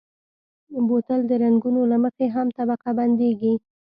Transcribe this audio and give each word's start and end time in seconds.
بوتل 0.87 1.21
د 1.27 1.31
رنګونو 1.43 1.81
له 1.91 1.97
مخې 2.03 2.25
هم 2.35 2.47
طبقه 2.57 2.89
بندېږي. 2.99 3.53